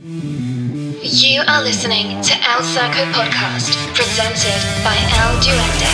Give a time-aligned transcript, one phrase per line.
[0.00, 5.88] You are listening to El Circo Podcast, presented by El Duende.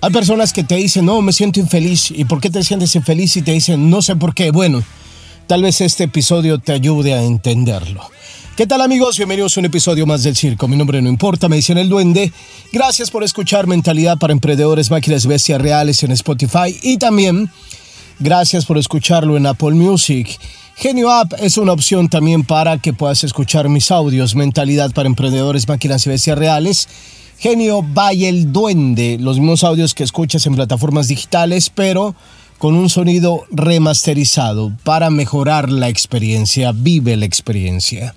[0.00, 2.10] Hay personas que te dicen, no, me siento infeliz.
[2.10, 3.36] ¿Y por qué te sientes infeliz?
[3.36, 4.50] Y te dicen, no sé por qué.
[4.50, 4.82] Bueno,
[5.46, 8.10] tal vez este episodio te ayude a entenderlo.
[8.56, 9.16] ¿Qué tal amigos?
[9.16, 10.68] Bienvenidos a un episodio más del circo.
[10.68, 12.30] Mi nombre no importa, me dicen el duende.
[12.70, 17.50] Gracias por escuchar Mentalidad para Emprendedores, Máquinas Bestias Reales en Spotify y también
[18.18, 20.38] gracias por escucharlo en Apple Music.
[20.76, 24.34] Genio App es una opción también para que puedas escuchar mis audios.
[24.34, 26.88] Mentalidad para Emprendedores, Máquinas y Bestias Reales.
[27.38, 32.14] Genio Valle el Duende, los mismos audios que escuchas en plataformas digitales, pero
[32.62, 38.14] con un sonido remasterizado para mejorar la experiencia, vive la experiencia.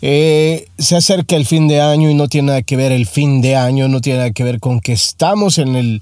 [0.00, 3.42] Eh, se acerca el fin de año y no tiene nada que ver el fin
[3.42, 6.00] de año, no tiene nada que ver con que estamos en el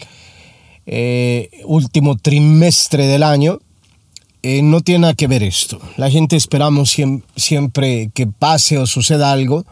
[0.87, 3.59] eh, último trimestre del año.
[4.45, 5.81] Eh, no tiene nada que ver esto.
[5.97, 6.97] La gente esperamos
[7.35, 9.65] siempre que pase o suceda algo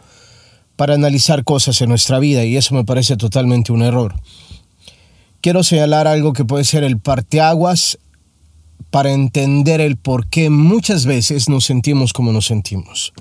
[0.75, 4.15] para analizar cosas en nuestra vida y eso me parece totalmente un error.
[5.43, 7.99] Quiero señalar algo que puede ser el parteaguas
[8.89, 13.11] para entender el por qué muchas veces nos sentimos como nos sentimos.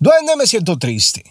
[0.00, 1.22] Duende, me siento triste.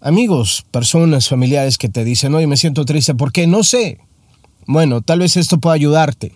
[0.00, 3.46] Amigos, personas, familiares que te dicen, oye, me siento triste, ¿por qué?
[3.46, 4.00] No sé.
[4.66, 6.32] Bueno, tal vez esto pueda ayudarte.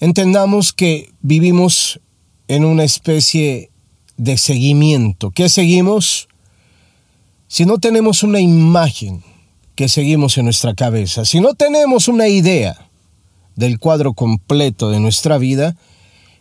[0.00, 2.00] Entendamos que vivimos
[2.48, 3.70] en una especie
[4.16, 5.32] de seguimiento.
[5.32, 6.28] ¿Qué seguimos?
[7.46, 9.22] Si no tenemos una imagen
[9.74, 12.88] que seguimos en nuestra cabeza, si no tenemos una idea
[13.56, 15.76] del cuadro completo de nuestra vida,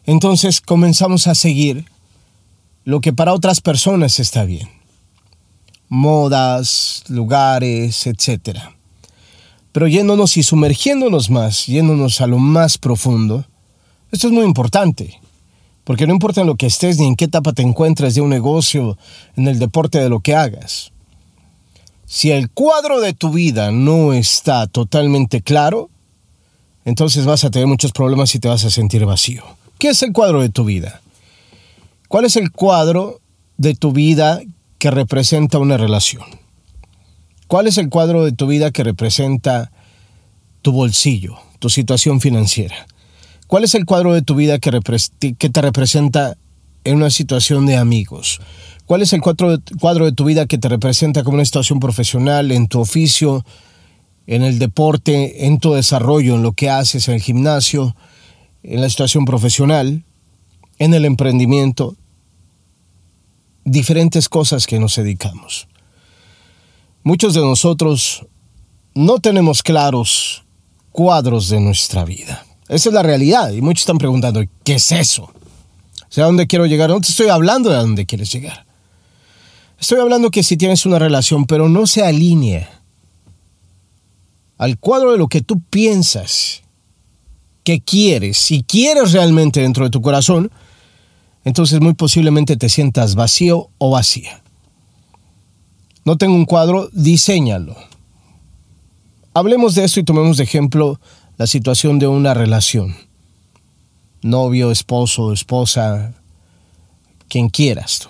[0.06, 1.86] entonces comenzamos a seguir
[2.84, 4.70] lo que para otras personas está bien.
[5.90, 8.60] Modas, lugares, etc.
[9.72, 13.46] Pero yéndonos y sumergiéndonos más, yéndonos a lo más profundo,
[14.12, 15.20] esto es muy importante.
[15.84, 18.30] Porque no importa en lo que estés ni en qué etapa te encuentres de un
[18.30, 18.98] negocio,
[19.36, 20.93] en el deporte de lo que hagas.
[22.14, 25.90] Si el cuadro de tu vida no está totalmente claro,
[26.86, 29.44] entonces vas a tener muchos problemas y te vas a sentir vacío.
[29.80, 31.02] ¿Qué es el cuadro de tu vida?
[32.10, 33.20] ¿Cuál es el cuadro
[33.58, 34.42] de tu vida
[34.78, 36.22] que representa una relación?
[37.48, 39.72] ¿Cuál es el cuadro de tu vida que representa
[40.62, 42.86] tu bolsillo, tu situación financiera?
[43.48, 46.38] ¿Cuál es el cuadro de tu vida que, te representa
[46.84, 48.40] en una situación de amigos?
[48.86, 52.68] ¿Cuál es el cuadro de tu vida que te representa como una situación profesional, en
[52.68, 53.46] tu oficio,
[54.28, 57.96] en el deporte, en tu desarrollo, en lo que haces en el gimnasio,
[58.62, 60.04] en la situación profesional,
[60.80, 61.96] en el emprendimiento?
[63.64, 65.68] Diferentes cosas que nos dedicamos.
[67.04, 68.26] Muchos de nosotros
[68.94, 70.44] no tenemos claros
[70.92, 72.46] cuadros de nuestra vida.
[72.68, 73.52] Esa es la realidad.
[73.52, 75.32] Y muchos están preguntando, ¿qué es eso?
[76.10, 76.90] Sea, ¿a dónde quiero llegar?
[76.90, 78.66] No te estoy hablando de dónde quieres llegar.
[79.84, 82.70] Estoy hablando que si tienes una relación, pero no se alinea
[84.58, 86.64] al cuadro de lo que tú piensas
[87.66, 90.52] que quieres, si quieres realmente dentro de tu corazón,
[91.44, 94.42] entonces muy posiblemente te sientas vacío o vacía.
[96.06, 97.76] No tengo un cuadro, diséñalo.
[99.34, 101.02] Hablemos de esto y tomemos de ejemplo
[101.36, 102.96] la situación de una relación.
[104.22, 106.14] Novio, esposo, esposa,
[107.28, 108.08] quien quieras,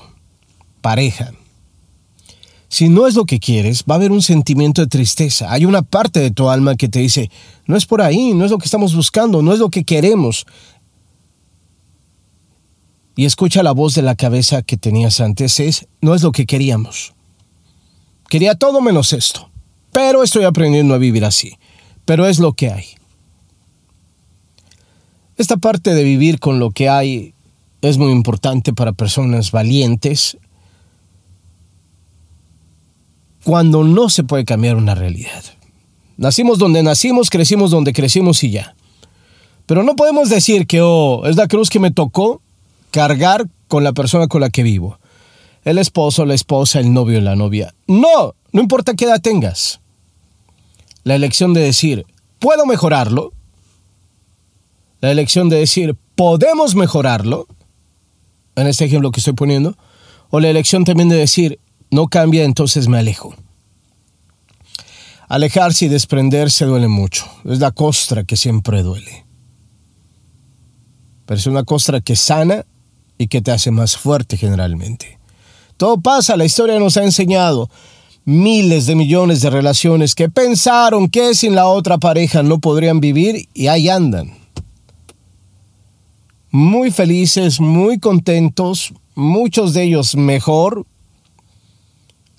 [0.79, 1.33] pareja.
[2.73, 5.53] Si no es lo que quieres, va a haber un sentimiento de tristeza.
[5.53, 7.29] Hay una parte de tu alma que te dice,
[7.67, 10.47] no es por ahí, no es lo que estamos buscando, no es lo que queremos.
[13.15, 16.47] Y escucha la voz de la cabeza que tenías antes, es, no es lo que
[16.47, 17.13] queríamos.
[18.27, 19.51] Quería todo menos esto,
[19.91, 21.59] pero estoy aprendiendo a vivir así,
[22.05, 22.85] pero es lo que hay.
[25.37, 27.35] Esta parte de vivir con lo que hay
[27.83, 30.39] es muy importante para personas valientes
[33.43, 35.43] cuando no se puede cambiar una realidad.
[36.17, 38.75] Nacimos donde nacimos, crecimos donde crecimos y ya.
[39.65, 42.41] Pero no podemos decir que, oh, es la cruz que me tocó
[42.91, 44.99] cargar con la persona con la que vivo.
[45.63, 47.73] El esposo, la esposa, el novio, la novia.
[47.87, 49.79] No, no importa qué edad tengas.
[51.03, 52.05] La elección de decir,
[52.39, 53.33] puedo mejorarlo,
[55.01, 57.47] la elección de decir, podemos mejorarlo,
[58.55, 59.75] en este ejemplo que estoy poniendo,
[60.29, 61.59] o la elección también de decir,
[61.93, 63.35] no cambia, entonces me alejo.
[65.29, 67.25] Alejarse y desprenderse duele mucho.
[67.45, 69.25] Es la costra que siempre duele.
[71.27, 72.65] Pero es una costra que sana
[73.19, 75.19] y que te hace más fuerte generalmente.
[75.77, 77.69] Todo pasa, la historia nos ha enseñado.
[78.25, 83.49] miles de millones de relaciones que pensaron que sin la otra pareja no podrían vivir
[83.53, 84.33] y ahí andan.
[86.49, 90.87] Muy felices, muy contentos, muchos de ellos mejor,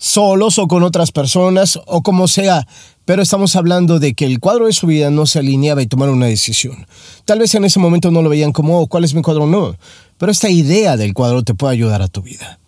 [0.05, 2.67] solos o con otras personas o como sea,
[3.05, 6.15] pero estamos hablando de que el cuadro de su vida no se alineaba y tomaron
[6.15, 6.87] una decisión.
[7.25, 9.47] Tal vez en ese momento no lo veían como, oh, ¿cuál es mi cuadro?
[9.47, 9.75] No,
[10.17, 12.59] pero esta idea del cuadro te puede ayudar a tu vida.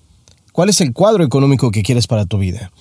[0.52, 2.72] ¿Cuál es el cuadro económico que quieres para tu vida?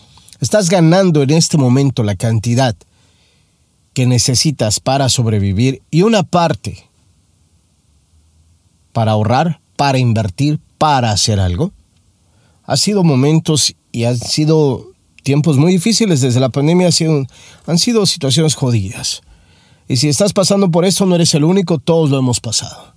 [0.41, 2.75] Estás ganando en este momento la cantidad
[3.93, 6.89] que necesitas para sobrevivir y una parte
[8.93, 11.73] para ahorrar, para invertir, para hacer algo.
[12.65, 17.27] Ha sido momentos y han sido tiempos muy difíciles desde la pandemia, han sido,
[17.67, 19.23] han sido situaciones jodidas.
[19.89, 22.93] Y si estás pasando por eso, no eres el único, todos lo hemos pasado.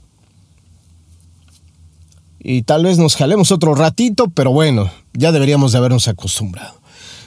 [2.37, 6.81] Y tal vez nos jalemos otro ratito, pero bueno, ya deberíamos de habernos acostumbrado.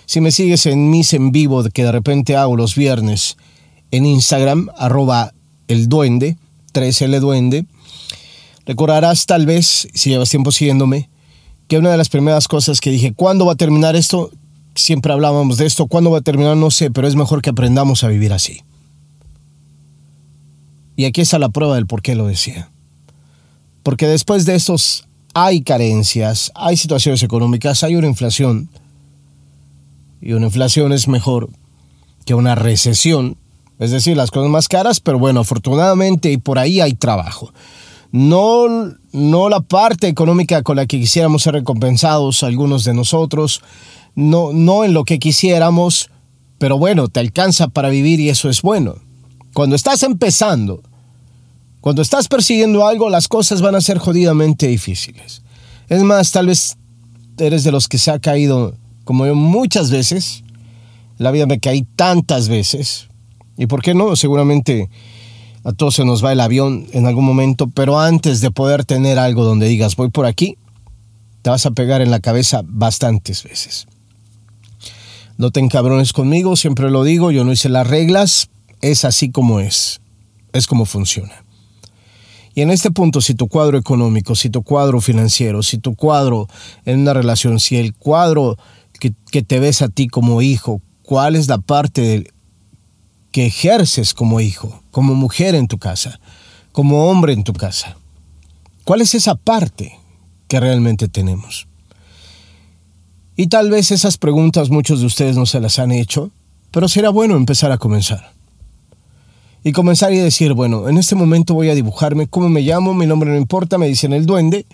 [0.04, 3.38] Si me sigues en mis en vivo que de repente hago los viernes
[3.90, 5.32] en Instagram, arroba
[5.66, 6.36] el duende,
[6.74, 7.64] 3L duende,
[8.66, 11.08] recordarás tal vez, si llevas tiempo siguiéndome,
[11.68, 14.30] que una de las primeras cosas que dije, ¿cuándo va a terminar esto?
[14.74, 16.56] Siempre hablábamos de esto, ¿cuándo va a terminar?
[16.56, 18.62] No sé, pero es mejor que aprendamos a vivir así.
[20.96, 22.70] Y aquí está la prueba del por qué lo decía.
[23.82, 28.68] Porque después de estos hay carencias, hay situaciones económicas, hay una inflación
[30.20, 31.50] y una inflación es mejor
[32.24, 33.36] que una recesión.
[33.78, 37.52] Es decir, las cosas más caras, pero bueno, afortunadamente y por ahí hay trabajo.
[38.12, 38.68] No,
[39.12, 43.62] no la parte económica con la que quisiéramos ser recompensados algunos de nosotros,
[44.14, 46.10] no, no en lo que quisiéramos,
[46.58, 48.96] pero bueno, te alcanza para vivir y eso es bueno.
[49.54, 50.82] Cuando estás empezando,
[51.80, 55.42] cuando estás persiguiendo algo, las cosas van a ser jodidamente difíciles.
[55.88, 56.76] Es más, tal vez
[57.38, 58.74] eres de los que se ha caído
[59.04, 60.44] como yo muchas veces,
[61.18, 63.08] la vida me caí tantas veces,
[63.56, 64.88] y por qué no, seguramente
[65.64, 69.18] a todos se nos va el avión en algún momento, pero antes de poder tener
[69.18, 70.56] algo donde digas voy por aquí,
[71.42, 73.86] te vas a pegar en la cabeza bastantes veces.
[75.38, 78.48] No te encabrones conmigo, siempre lo digo, yo no hice las reglas,
[78.80, 80.00] es así como es,
[80.52, 81.44] es como funciona.
[82.54, 86.48] Y en este punto, si tu cuadro económico, si tu cuadro financiero, si tu cuadro
[86.84, 88.58] en una relación, si el cuadro
[89.00, 92.30] que, te ves a ti como hijo, cuál es la parte
[93.32, 96.20] que ejerces como hijo, como mujer en tu casa,
[96.70, 97.96] como hombre en tu casa.
[98.84, 99.98] ¿Cuál es esa parte
[100.48, 101.66] que realmente tenemos?
[103.36, 106.30] Y tal vez esas preguntas muchos de ustedes no se las han hecho,
[106.70, 108.32] pero será bueno empezar a comenzar.
[109.64, 113.06] Y comenzar y decir, bueno, en este momento voy a dibujarme cómo me llamo, mi
[113.06, 114.66] nombre no importa, me dicen el duende,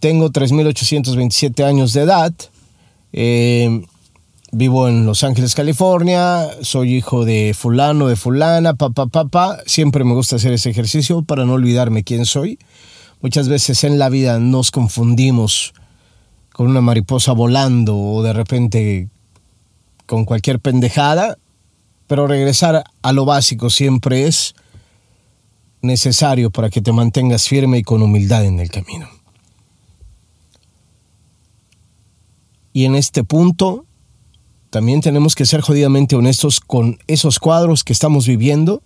[0.00, 2.34] tengo 3.827 años de edad,
[3.12, 3.82] eh,
[4.52, 9.58] vivo en Los Ángeles, California, soy hijo de fulano, de fulana, papá, papá.
[9.66, 12.58] Siempre me gusta hacer ese ejercicio para no olvidarme quién soy.
[13.20, 15.74] Muchas veces en la vida nos confundimos
[16.52, 19.08] con una mariposa volando o de repente
[20.06, 21.36] con cualquier pendejada,
[22.06, 24.54] pero regresar a lo básico siempre es
[25.82, 29.08] necesario para que te mantengas firme y con humildad en el camino.
[32.72, 33.86] Y en este punto
[34.76, 38.82] también tenemos que ser jodidamente honestos con esos cuadros que estamos viviendo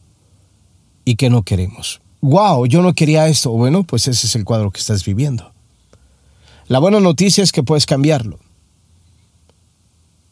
[1.05, 2.00] y que no queremos.
[2.21, 3.50] Wow, yo no quería esto.
[3.50, 5.50] Bueno, pues ese es el cuadro que estás viviendo.
[6.69, 8.38] La buena noticia es que puedes cambiarlo.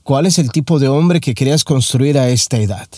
[0.04, 2.88] ¿Cuál es el tipo de hombre que querías construir a esta edad?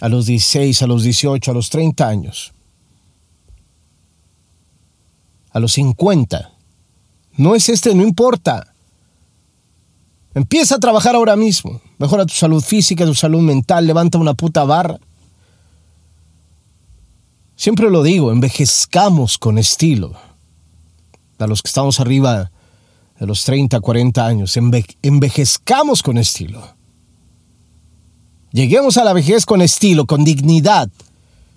[0.00, 2.54] A los 16, a los 18, a los 30 años.
[5.50, 6.52] A los 50.
[7.36, 8.72] No es este, no importa.
[10.36, 11.80] Empieza a trabajar ahora mismo.
[11.96, 14.98] Mejora tu salud física, tu salud mental, levanta una puta barra.
[17.56, 20.12] Siempre lo digo, envejezcamos con estilo.
[21.38, 22.50] A los que estamos arriba
[23.18, 24.58] de los 30, 40 años,
[25.00, 26.68] envejezcamos con estilo.
[28.52, 30.90] Lleguemos a la vejez con estilo, con dignidad.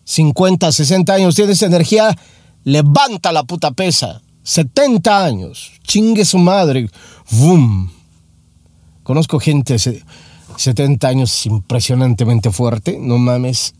[0.05, 2.17] 50, 60 años, tienes energía,
[2.63, 4.21] levanta la puta pesa.
[4.43, 6.89] 70 años, chingue su madre.
[7.29, 7.98] ¡Bum!
[9.09, 10.03] Conozco gente de
[10.55, 13.73] 70 años impresionantemente fuerte, no mames,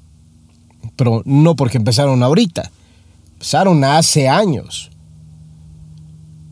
[0.95, 2.71] pero no porque empezaron ahorita,
[3.33, 4.89] empezaron hace años.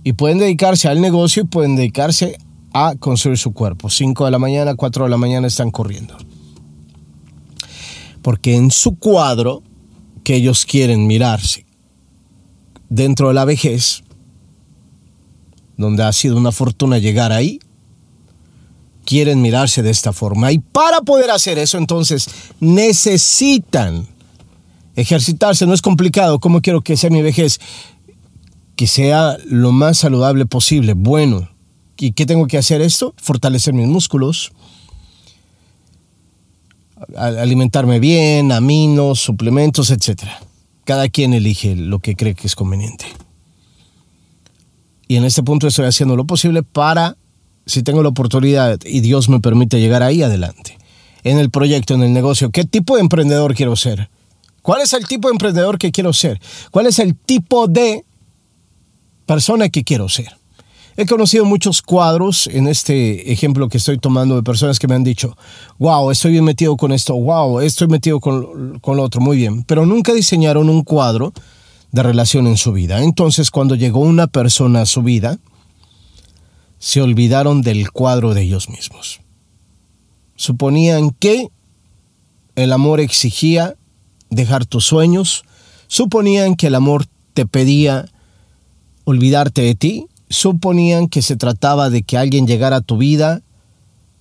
[0.04, 2.38] Y pueden dedicarse al negocio y pueden dedicarse
[2.72, 3.90] a construir su cuerpo.
[3.90, 6.16] 5 de la mañana, 4 de la mañana están corriendo.
[8.22, 9.64] Porque en su cuadro
[10.24, 11.66] que ellos quieren mirarse
[12.90, 14.04] dentro de la vejez,
[15.78, 17.60] donde ha sido una fortuna llegar ahí,
[19.08, 20.52] quieren mirarse de esta forma.
[20.52, 24.06] Y para poder hacer eso, entonces, necesitan
[24.98, 25.66] ejercitarse.
[25.66, 26.40] No es complicado.
[26.40, 27.60] ¿Cómo quiero que sea mi vejez?
[28.76, 30.94] Que sea lo más saludable posible.
[30.94, 31.50] Bueno.
[32.00, 33.16] ¿Y qué tengo que hacer esto?
[33.18, 34.52] Fortalecer mis músculos,
[37.16, 40.26] alimentarme bien, aminos, suplementos, etc.
[40.84, 43.06] Cada quien elige lo que cree que es conveniente.
[45.08, 47.18] Y en este punto estoy haciendo lo posible para
[47.68, 50.78] si tengo la oportunidad y Dios me permite llegar ahí adelante,
[51.24, 54.10] en el proyecto, en el negocio, ¿qué tipo de emprendedor quiero ser?
[54.62, 56.42] ¿Cuál es el tipo de emprendedor que quiero ser?
[56.72, 58.06] ¿Cuál es el tipo de
[59.26, 60.36] persona que quiero ser?
[60.96, 65.04] He conocido muchos cuadros en este ejemplo que estoy tomando de personas que me han
[65.04, 65.38] dicho,
[65.78, 69.64] wow, estoy bien metido con esto, wow, estoy metido con, con lo otro, muy bien,
[69.64, 71.34] pero nunca diseñaron un cuadro
[71.92, 73.04] de relación en su vida.
[73.04, 75.38] Entonces, cuando llegó una persona a su vida,
[76.80, 79.22] se olvidaron del cuadro de ellos mismos.
[80.36, 81.50] Suponían que
[82.56, 83.76] el amor exigía
[84.30, 85.44] dejar tus sueños,
[85.88, 88.10] suponían que el amor te pedía
[89.06, 93.42] olvidarte de ti, suponían que se trataba de que alguien llegara a tu vida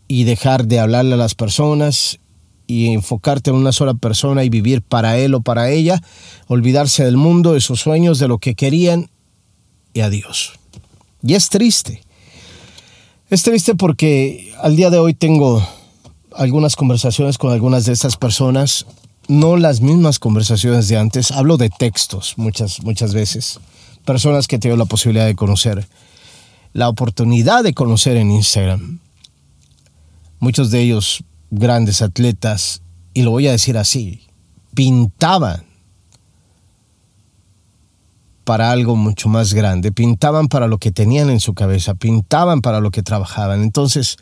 [0.09, 2.21] y dejar de hablarle a las personas
[2.67, 6.01] y enfocarte en una sola persona y vivir para él o para ella,
[6.47, 9.11] olvidarse del mundo, de sus sueños, de lo que querían
[9.93, 10.53] y adiós.
[11.23, 12.06] Y es triste.
[13.29, 15.61] Es triste porque al día de hoy tengo
[16.33, 18.87] algunas conversaciones con algunas de estas personas,
[19.27, 23.59] no las mismas conversaciones de antes, hablo de textos muchas, muchas veces,
[24.05, 25.89] personas que tengo la posibilidad de conocer,
[26.73, 29.01] la oportunidad de conocer en Instagram.
[30.39, 32.81] Muchos de ellos grandes atletas,
[33.13, 34.21] y lo voy a decir así,
[34.73, 35.65] pintaban
[38.47, 42.79] para algo mucho más grande, pintaban para lo que tenían en su cabeza, pintaban para
[42.79, 43.61] lo que trabajaban.
[43.61, 44.19] Entonces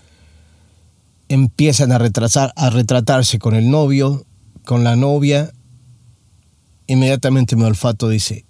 [1.28, 4.24] empiezan a, retrasar, a retratarse con el novio,
[4.64, 5.52] con la novia.
[6.86, 8.46] Inmediatamente mi olfato dice,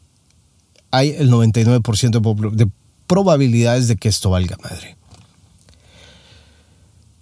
[0.93, 2.71] hay el 99% de
[3.09, 4.97] probabilidades de que esto valga madre.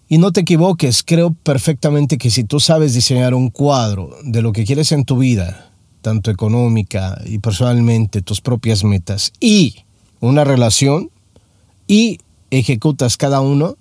[0.09, 4.53] Y no te equivoques, creo perfectamente que si tú sabes diseñar un cuadro de lo
[4.53, 5.72] que quieres en tu vida,
[6.03, 9.85] tanto económica y personalmente, tus propias metas y
[10.21, 11.11] una relación
[11.87, 12.19] y
[12.51, 13.77] ejecutas cada uno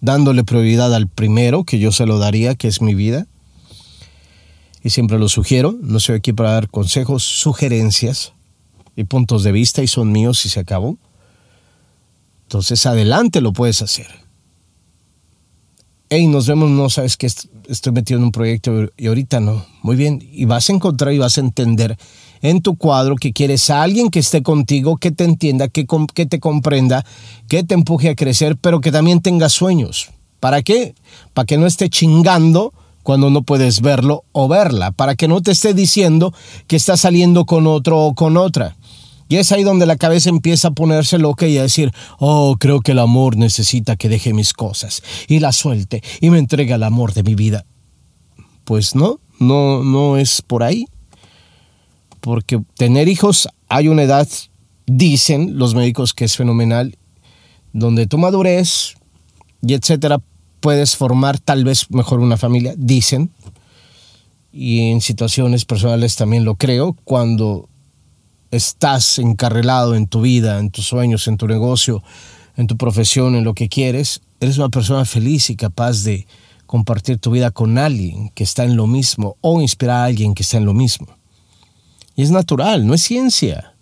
[0.00, 3.26] dándole prioridad al primero que yo se lo daría, que es mi vida.
[4.82, 8.32] Y siempre lo sugiero, no soy aquí para dar consejos, sugerencias
[8.96, 10.96] y puntos de vista y son míos y se acabó.
[12.44, 14.27] Entonces adelante lo puedes hacer
[16.10, 19.64] hey, nos vemos, no sabes que estoy metido en un proyecto y ahorita no.
[19.82, 21.96] Muy bien, y vas a encontrar y vas a entender
[22.40, 26.26] en tu cuadro que quieres a alguien que esté contigo, que te entienda, que, que
[26.26, 27.04] te comprenda,
[27.48, 30.10] que te empuje a crecer, pero que también tenga sueños.
[30.40, 30.94] ¿Para qué?
[31.34, 32.72] Para que no esté chingando
[33.02, 36.32] cuando no puedes verlo o verla, para que no te esté diciendo
[36.66, 38.76] que está saliendo con otro o con otra.
[39.28, 42.80] Y es ahí donde la cabeza empieza a ponerse loca y a decir, oh, creo
[42.80, 46.82] que el amor necesita que deje mis cosas y la suelte y me entregue el
[46.82, 47.66] amor de mi vida.
[48.64, 50.86] Pues no, no, no es por ahí.
[52.20, 54.28] Porque tener hijos hay una edad,
[54.86, 56.96] dicen los médicos que es fenomenal,
[57.72, 58.94] donde tu madurez
[59.62, 60.18] y etcétera
[60.60, 63.30] puedes formar tal vez mejor una familia, dicen.
[64.52, 67.68] Y en situaciones personales también lo creo, cuando
[68.50, 72.02] estás encarrelado en tu vida, en tus sueños, en tu negocio,
[72.56, 76.26] en tu profesión, en lo que quieres, eres una persona feliz y capaz de
[76.66, 80.42] compartir tu vida con alguien que está en lo mismo o inspirar a alguien que
[80.42, 81.06] está en lo mismo.
[82.14, 83.74] Y es natural, no es ciencia.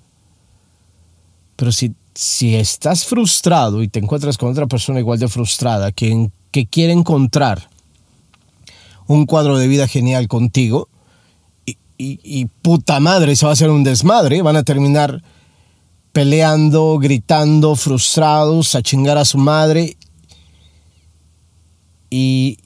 [1.56, 6.30] Pero si, si estás frustrado y te encuentras con otra persona igual de frustrada que,
[6.50, 7.70] que quiere encontrar
[9.06, 10.88] un cuadro de vida genial contigo,
[11.98, 15.22] y, puta madre, se va a hacer un desmadre, van a terminar
[16.12, 19.96] peleando, gritando, frustrados, a chingar a su madre.
[22.10, 22.58] Y,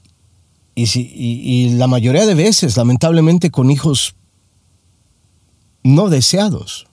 [0.75, 4.15] y, la mayoría de veces, lamentablemente, con hijos
[5.83, 6.87] no deseados.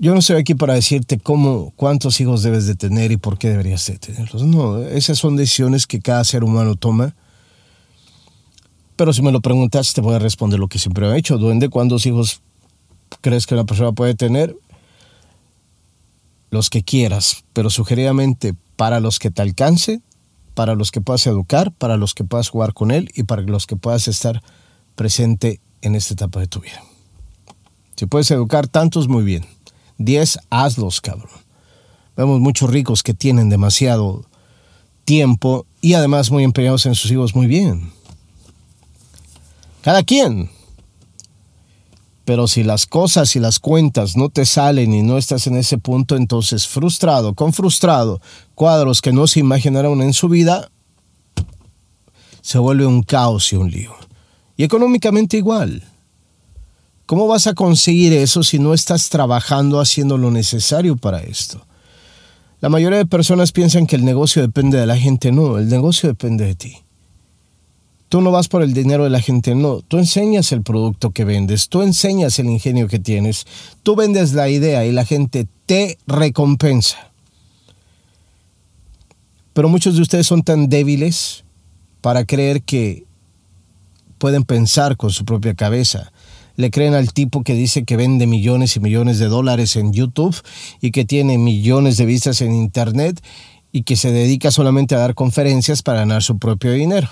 [0.00, 3.48] Yo no estoy aquí para decirte cómo, cuántos hijos debes de tener y por qué
[3.48, 4.44] deberías de tenerlos.
[4.44, 7.16] No, esas son decisiones que cada ser humano toma
[8.98, 11.38] pero si me lo preguntas, te voy a responder lo que siempre he hecho.
[11.38, 12.42] Duende, ¿cuántos hijos
[13.20, 14.56] crees que una persona puede tener?
[16.50, 20.00] Los que quieras, pero sugeridamente para los que te alcance,
[20.54, 23.68] para los que puedas educar, para los que puedas jugar con él y para los
[23.68, 24.42] que puedas estar
[24.96, 26.82] presente en esta etapa de tu vida.
[27.94, 29.46] Si puedes educar tantos, muy bien.
[29.96, 31.30] Diez, hazlos, cabrón.
[32.16, 34.24] Vemos muchos ricos que tienen demasiado
[35.04, 37.96] tiempo y además muy empeñados en sus hijos muy bien.
[39.88, 40.50] Cada quien.
[42.26, 45.78] Pero si las cosas y las cuentas no te salen y no estás en ese
[45.78, 48.20] punto, entonces frustrado, con frustrado,
[48.54, 50.70] cuadros que no se imaginaron en su vida,
[52.42, 53.94] se vuelve un caos y un lío.
[54.58, 55.82] Y económicamente igual.
[57.06, 61.66] ¿Cómo vas a conseguir eso si no estás trabajando haciendo lo necesario para esto?
[62.60, 65.32] La mayoría de personas piensan que el negocio depende de la gente.
[65.32, 66.76] No, el negocio depende de ti.
[68.08, 69.82] Tú no vas por el dinero de la gente, no.
[69.82, 73.46] Tú enseñas el producto que vendes, tú enseñas el ingenio que tienes,
[73.82, 77.12] tú vendes la idea y la gente te recompensa.
[79.52, 81.44] Pero muchos de ustedes son tan débiles
[82.00, 83.04] para creer que
[84.16, 86.10] pueden pensar con su propia cabeza
[86.58, 90.36] le creen al tipo que dice que vende millones y millones de dólares en YouTube
[90.80, 93.22] y que tiene millones de vistas en Internet
[93.70, 97.08] y que se dedica solamente a dar conferencias para ganar su propio dinero.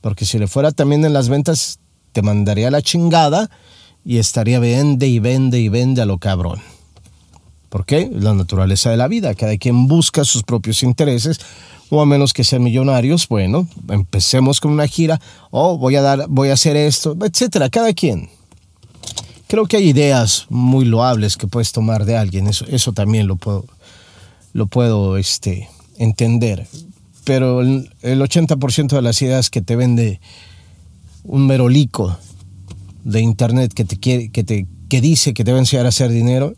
[0.00, 1.78] Porque si le fuera también en las ventas,
[2.12, 3.50] te mandaría la chingada
[4.04, 6.60] y estaría vende y vende y vende a lo cabrón.
[7.68, 8.10] ¿Por qué?
[8.12, 9.34] La naturaleza de la vida.
[9.34, 11.38] Cada quien busca sus propios intereses
[11.90, 16.26] o a menos que sean millonarios, bueno, empecemos con una gira, o voy a dar,
[16.28, 18.30] voy a hacer esto, etcétera, cada quien.
[19.48, 23.34] Creo que hay ideas muy loables que puedes tomar de alguien, eso, eso también lo
[23.34, 23.64] puedo,
[24.52, 26.68] lo puedo este, entender.
[27.24, 30.20] Pero el, 80% de las ideas que te vende
[31.24, 32.16] un merolico
[33.04, 36.10] de internet que te que te que dice que te va a enseñar a hacer
[36.10, 36.54] dinero,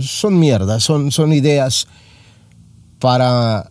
[0.00, 1.86] son mierda, son, son ideas
[2.98, 3.70] para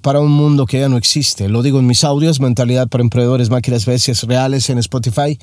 [0.00, 1.48] para un mundo que ya no existe.
[1.48, 5.38] Lo digo en mis audios, Mentalidad para Emprendedores, Máquinas Bestias Reales en Spotify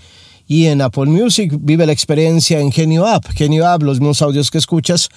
[0.48, 1.54] y en Apple Music.
[1.60, 3.26] Vive la experiencia en Genio App.
[3.36, 5.10] Genio App, los mismos audios que escuchas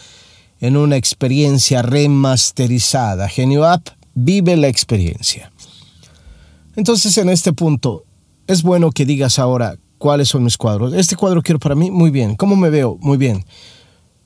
[0.61, 3.29] en una experiencia remasterizada.
[3.29, 3.89] Genio App,
[4.25, 5.53] vive la experiencia.
[6.77, 8.05] Entonces, en este punto,
[8.47, 10.93] es bueno que digas ahora cuáles son mis cuadros.
[10.93, 12.35] Este cuadro quiero para mí, muy bien.
[12.35, 12.99] ¿Cómo me veo?
[13.01, 13.45] Muy bien.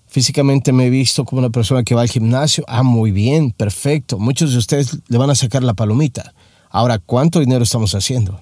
[0.06, 2.64] Físicamente me he visto como una persona que va al gimnasio.
[2.68, 4.18] Ah, muy bien, perfecto.
[4.18, 6.34] Muchos de ustedes le van a sacar la palomita.
[6.70, 8.40] Ahora, ¿cuánto dinero estamos haciendo?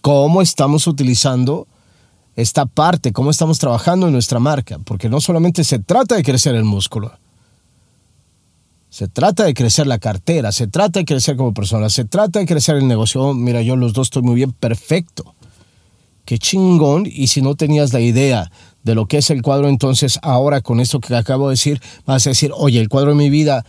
[0.00, 1.66] ¿Cómo estamos utilizando
[2.36, 3.12] esta parte?
[3.12, 4.78] ¿Cómo estamos trabajando en nuestra marca?
[4.84, 7.12] Porque no solamente se trata de crecer el músculo.
[8.96, 12.46] Se trata de crecer la cartera, se trata de crecer como persona, se trata de
[12.46, 13.20] crecer el negocio.
[13.20, 15.34] Oh, mira, yo los dos estoy muy bien, perfecto.
[16.24, 17.04] Qué chingón.
[17.04, 18.50] Y si no tenías la idea
[18.84, 22.26] de lo que es el cuadro, entonces ahora con esto que acabo de decir, vas
[22.26, 23.66] a decir, oye, el cuadro de mi vida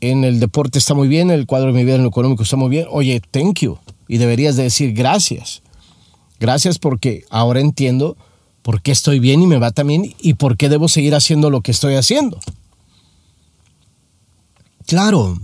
[0.00, 2.56] en el deporte está muy bien, el cuadro de mi vida en lo económico está
[2.56, 3.76] muy bien, oye, thank you.
[4.08, 5.60] Y deberías de decir gracias.
[6.40, 8.16] Gracias porque ahora entiendo
[8.62, 11.60] por qué estoy bien y me va también y por qué debo seguir haciendo lo
[11.60, 12.40] que estoy haciendo.
[14.86, 15.36] Claro,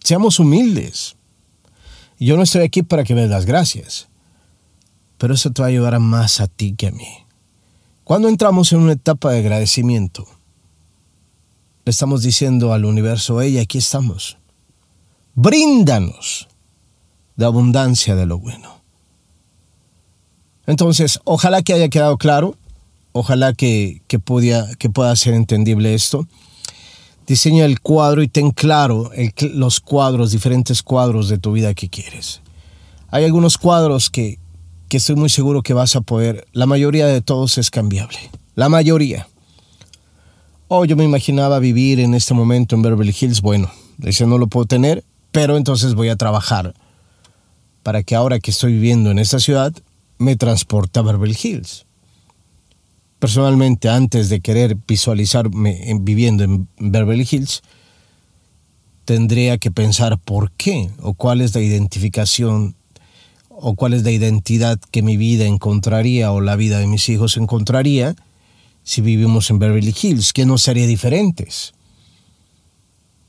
[0.00, 1.16] seamos humildes.
[2.18, 4.08] Yo no estoy aquí para que me das gracias,
[5.18, 7.08] pero eso te va a ayudar más a ti que a mí.
[8.02, 10.26] Cuando entramos en una etapa de agradecimiento,
[11.84, 14.36] le estamos diciendo al universo, hey, aquí estamos.
[15.34, 16.48] Bríndanos
[17.36, 18.80] de abundancia de lo bueno.
[20.66, 22.56] Entonces, ojalá que haya quedado claro,
[23.12, 24.20] ojalá que, que,
[24.78, 26.26] que pueda ser entendible esto.
[27.28, 29.10] Diseña el cuadro y ten claro
[29.52, 32.40] los cuadros, diferentes cuadros de tu vida que quieres.
[33.10, 34.38] Hay algunos cuadros que,
[34.88, 36.46] que estoy muy seguro que vas a poder.
[36.52, 38.18] La mayoría de todos es cambiable.
[38.54, 39.28] La mayoría.
[40.68, 43.42] Oh, yo me imaginaba vivir en este momento en Beverly Hills.
[43.42, 43.70] Bueno,
[44.02, 46.74] ese no lo puedo tener, pero entonces voy a trabajar
[47.82, 49.74] para que ahora que estoy viviendo en esta ciudad
[50.16, 51.84] me transporte a Beverly Hills.
[53.18, 57.62] Personalmente, antes de querer visualizarme viviendo en Beverly Hills,
[59.04, 62.76] tendría que pensar por qué o cuál es la identificación
[63.48, 67.36] o cuál es la identidad que mi vida encontraría o la vida de mis hijos
[67.36, 68.14] encontraría
[68.88, 71.74] si vivimos en Beverly Hills, ¿qué nos haría diferentes?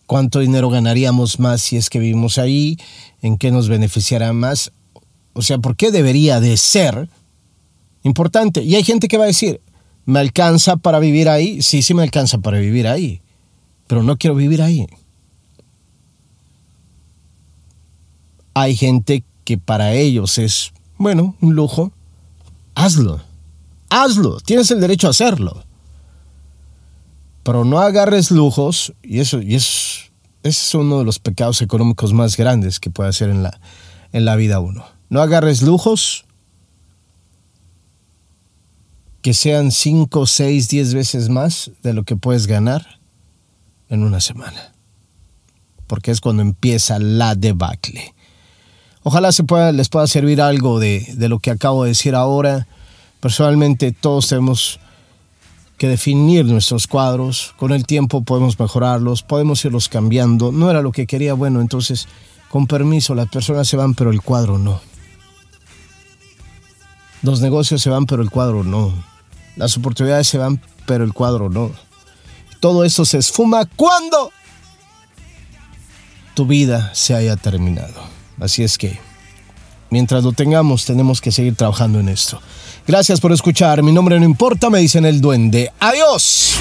[0.05, 2.77] ¿Cuánto dinero ganaríamos más si es que vivimos ahí?
[3.21, 4.71] ¿En qué nos beneficiará más?
[5.33, 7.09] O sea, ¿por qué debería de ser
[8.03, 8.63] importante?
[8.63, 9.59] Y hay gente que va a decir,
[10.09, 11.61] ¿me alcanza para vivir ahí?
[11.61, 13.21] Sí, sí me alcanza para vivir ahí,
[13.85, 14.87] pero no quiero vivir ahí.
[18.55, 21.91] Hay gente que para ellos es, bueno, un lujo,
[22.73, 23.21] hazlo.
[23.91, 25.63] Hazlo, tienes el derecho a hacerlo.
[27.43, 30.09] Pero no agarres lujos, y eso, y es,
[30.73, 33.61] uno de los pecados económicos más grandes que puede hacer en la,
[34.11, 34.85] en la vida uno.
[35.09, 36.25] No agarres lujos
[39.21, 42.99] que sean 5, 6, 10 veces más de lo que puedes ganar
[43.89, 44.73] en una semana.
[45.87, 48.13] Porque es cuando empieza la debacle.
[49.03, 52.67] Ojalá se pueda, les pueda servir algo de, de lo que acabo de decir ahora.
[53.19, 54.79] Personalmente todos tenemos
[55.77, 57.53] que definir nuestros cuadros.
[57.57, 60.51] Con el tiempo podemos mejorarlos, podemos irlos cambiando.
[60.51, 62.07] No era lo que quería, bueno, entonces,
[62.49, 64.81] con permiso, las personas se van, pero el cuadro no.
[67.21, 68.93] Los negocios se van, pero el cuadro no.
[69.59, 71.71] Las oportunidades se van, pero el cuadro no.
[72.61, 74.31] Todo eso se esfuma cuando
[76.33, 78.01] tu vida se haya terminado.
[78.39, 78.97] Así es que,
[79.89, 82.41] mientras lo tengamos, tenemos que seguir trabajando en esto.
[82.87, 83.83] Gracias por escuchar.
[83.83, 85.73] Mi nombre no importa, me dicen el duende.
[85.81, 86.55] Adiós.